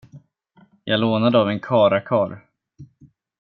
Jag 0.83 0.99
lånade 0.99 1.37
av 1.39 1.49
en 1.49 1.59
karlakarl. 1.59 2.37